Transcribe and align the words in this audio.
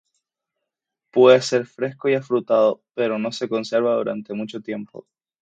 Puede 1.11 1.43
ser 1.43 1.67
fresco 1.67 2.09
y 2.09 2.15
afrutado, 2.15 2.81
pero 2.95 3.19
no 3.19 3.31
se 3.31 3.47
conserva 3.47 3.93
durante 3.93 4.33
mucho 4.33 4.59
tiempo. 4.59 5.05